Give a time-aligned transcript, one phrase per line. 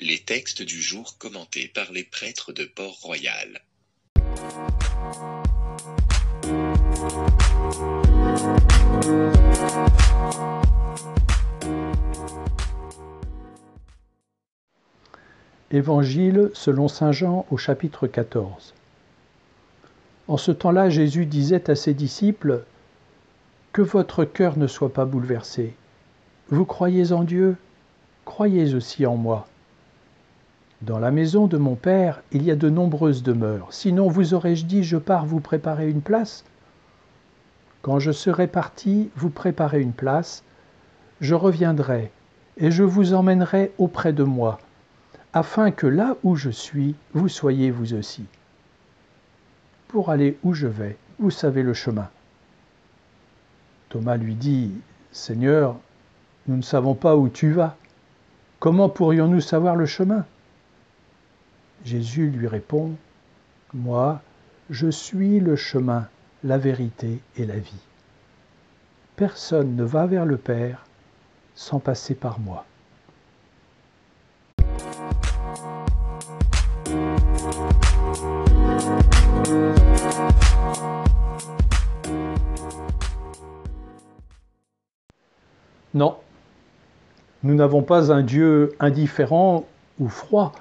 [0.00, 3.62] Les textes du jour commentés par les prêtres de Port-Royal.
[15.72, 18.74] Évangile selon Saint Jean au chapitre 14.
[20.28, 22.62] En ce temps-là, Jésus disait à ses disciples,
[23.72, 25.74] Que votre cœur ne soit pas bouleversé.
[26.50, 27.56] Vous croyez en Dieu,
[28.24, 29.48] croyez aussi en moi.
[30.82, 33.72] Dans la maison de mon Père, il y a de nombreuses demeures.
[33.72, 36.44] Sinon, vous aurais-je dit, je pars vous préparer une place?
[37.82, 40.44] Quand je serai parti vous préparer une place,
[41.20, 42.10] je reviendrai
[42.58, 44.58] et je vous emmènerai auprès de moi
[45.32, 48.24] afin que là où je suis, vous soyez vous aussi.
[49.88, 52.08] Pour aller où je vais, vous savez le chemin.
[53.88, 54.72] Thomas lui dit,
[55.12, 55.76] Seigneur,
[56.46, 57.76] nous ne savons pas où tu vas.
[58.58, 60.24] Comment pourrions-nous savoir le chemin?
[61.84, 62.92] Jésus lui répond,
[63.72, 64.20] Moi,
[64.70, 66.08] je suis le chemin,
[66.44, 67.84] la vérité et la vie.
[69.16, 70.84] Personne ne va vers le Père
[71.54, 72.64] sans passer par moi.
[85.94, 86.18] Non,
[87.42, 89.66] nous n'avons pas un Dieu indifférent
[89.98, 90.52] ou froid,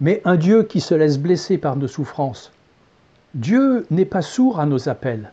[0.00, 2.52] mais un Dieu qui se laisse blesser par nos souffrances.
[3.34, 5.32] Dieu n'est pas sourd à nos appels.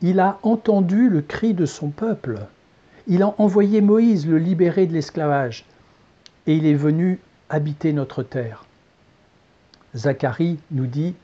[0.00, 2.38] Il a entendu le cri de son peuple.
[3.08, 5.64] Il a envoyé Moïse le libérer de l'esclavage.
[6.46, 7.18] Et il est venu
[7.50, 8.64] habiter notre terre.
[9.96, 11.14] Zacharie nous dit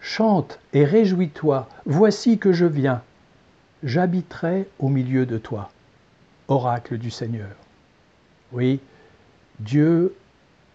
[0.00, 3.02] Chante et réjouis-toi, voici que je viens,
[3.82, 5.70] j'habiterai au milieu de toi.
[6.48, 7.50] Oracle du Seigneur.
[8.52, 8.78] Oui,
[9.58, 10.14] Dieu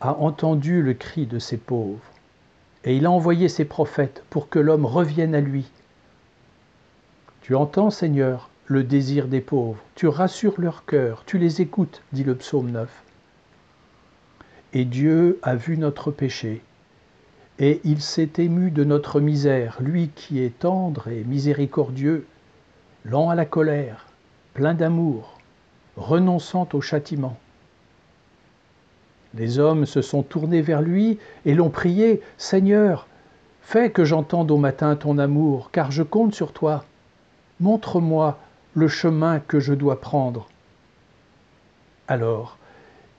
[0.01, 2.01] a entendu le cri de ses pauvres,
[2.83, 5.69] et il a envoyé ses prophètes pour que l'homme revienne à lui.
[7.41, 12.23] Tu entends, Seigneur, le désir des pauvres, tu rassures leur cœur, tu les écoutes, dit
[12.23, 12.89] le psaume 9.
[14.73, 16.61] Et Dieu a vu notre péché,
[17.59, 22.25] et il s'est ému de notre misère, lui qui est tendre et miséricordieux,
[23.05, 24.07] lent à la colère,
[24.55, 25.37] plein d'amour,
[25.95, 27.37] renonçant au châtiment.
[29.33, 33.07] Les hommes se sont tournés vers lui et l'ont prié, Seigneur,
[33.61, 36.83] fais que j'entende au matin ton amour, car je compte sur toi.
[37.59, 38.37] Montre-moi
[38.73, 40.47] le chemin que je dois prendre.
[42.07, 42.57] Alors,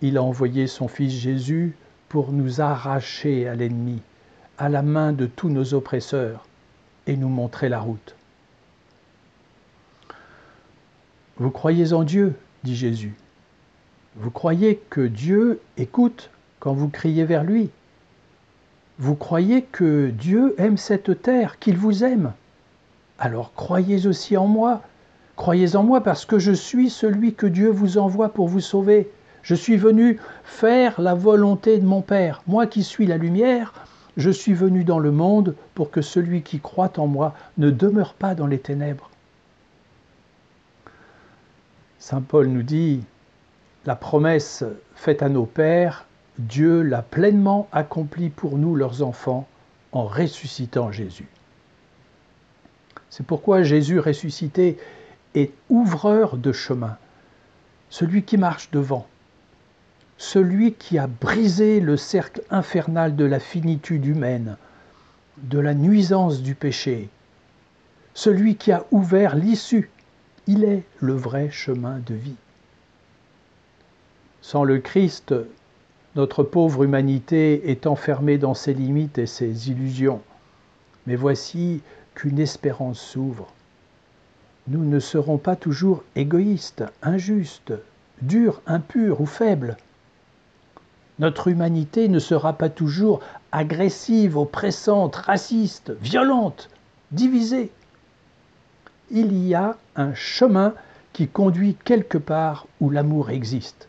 [0.03, 1.77] il a envoyé son Fils Jésus
[2.09, 4.03] pour nous arracher à l'ennemi
[4.59, 6.47] à la main de tous nos oppresseurs
[7.07, 8.15] et nous montrer la route.
[11.37, 13.15] Vous croyez en Dieu, dit Jésus.
[14.17, 16.31] Vous croyez que Dieu écoute
[16.61, 17.71] quand vous criez vers lui?
[18.99, 22.33] Vous croyez que Dieu aime cette terre, qu'il vous aime?
[23.19, 24.83] Alors croyez aussi en moi.
[25.37, 29.11] Croyez en moi parce que je suis celui que Dieu vous envoie pour vous sauver.
[29.43, 32.43] Je suis venu faire la volonté de mon Père.
[32.47, 33.73] Moi qui suis la lumière,
[34.19, 38.13] je suis venu dans le monde pour que celui qui croit en moi ne demeure
[38.13, 39.11] pas dans les ténèbres.
[41.99, 43.03] Saint Paul nous dit,
[43.85, 46.07] la promesse faite à nos pères,
[46.39, 49.47] Dieu l'a pleinement accomplie pour nous, leurs enfants,
[49.93, 51.29] en ressuscitant Jésus.
[53.11, 54.79] C'est pourquoi Jésus ressuscité
[55.35, 56.97] est ouvreur de chemin,
[57.91, 59.07] celui qui marche devant,
[60.17, 64.57] celui qui a brisé le cercle infernal de la finitude humaine,
[65.39, 67.11] de la nuisance du péché,
[68.15, 69.91] celui qui a ouvert l'issue.
[70.47, 72.37] Il est le vrai chemin de vie.
[74.43, 75.33] Sans le Christ,
[76.17, 80.21] notre pauvre humanité est enfermée dans ses limites et ses illusions.
[81.07, 81.81] Mais voici
[82.17, 83.47] qu'une espérance s'ouvre.
[84.67, 87.73] Nous ne serons pas toujours égoïstes, injustes,
[88.21, 89.77] durs, impurs ou faibles.
[91.21, 93.21] Notre humanité ne sera pas toujours
[93.53, 96.69] agressive, oppressante, raciste, violente,
[97.13, 97.71] divisée.
[99.13, 100.75] Il y a un chemin
[101.13, 103.89] qui conduit quelque part où l'amour existe.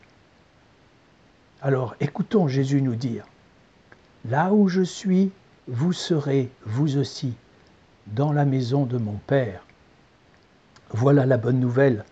[1.66, 3.26] Alors écoutons Jésus nous dire,
[4.30, 5.32] Là où je suis,
[5.70, 7.36] vous serez, vous aussi,
[8.08, 9.66] dans la maison de mon Père.
[10.90, 12.04] Voilà la bonne nouvelle.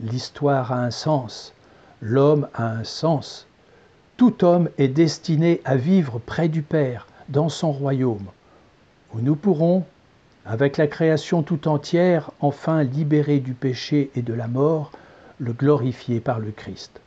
[0.00, 1.52] L'histoire a un sens,
[2.00, 3.46] l'homme a un sens,
[4.16, 8.28] tout homme est destiné à vivre près du Père, dans son royaume,
[9.12, 9.84] où nous pourrons,
[10.46, 14.92] avec la création tout entière, enfin libérés du péché et de la mort,
[15.40, 17.02] le glorifier par le Christ.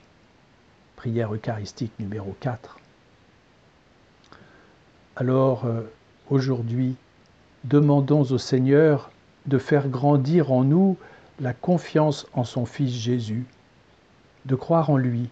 [1.00, 2.78] Prière eucharistique numéro 4.
[5.16, 5.84] Alors, euh,
[6.30, 6.98] aujourd'hui,
[7.64, 9.10] demandons au Seigneur
[9.46, 10.98] de faire grandir en nous
[11.40, 13.46] la confiance en son Fils Jésus,
[14.44, 15.30] de croire en lui,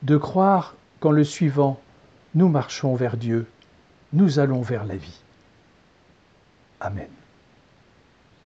[0.00, 1.78] de croire qu'en le suivant,
[2.34, 3.46] nous marchons vers Dieu,
[4.14, 5.20] nous allons vers la vie.
[6.80, 7.10] Amen.